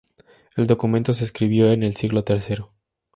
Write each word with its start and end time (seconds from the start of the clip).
El 0.55 0.65
documento 0.65 1.13
se 1.13 1.23
escribió 1.23 1.71
en 1.71 1.83
el 1.83 1.95
siglo 1.95 2.23
tercero. 2.23 2.71